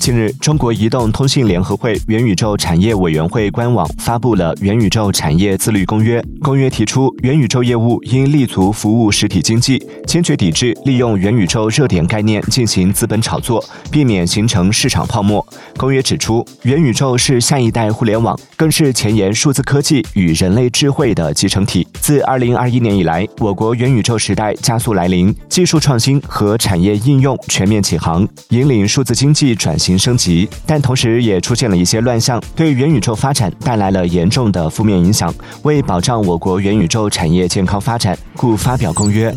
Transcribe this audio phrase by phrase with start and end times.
[0.00, 6.18] 近日，中国移动通信联合会元宇宙产业委员会官网发布了《元宇宙产业自律公约》。
[6.40, 15.46] 公约提出，元宇宙业务应立足服务实体经济，坚决抵制利用元宇宙热点概念进行资本炒作，避免形成市场泡沫。
[15.76, 21.86] 公约指出，元宇宙是下一代互联网，更是前沿数字科技与人类智慧的集成体。
[22.00, 30.00] 自二零二一年以来，我国元宇宙时代加速来临，技术创新和产业应用全面起航，引领数字经济转型。
[30.00, 35.32] 升级，但同时也出现了一些乱象，对元宇宙发展带来了严重的负面影响。
[35.62, 39.30] 为保障我国元宇宙产业健康发展，故发表公约。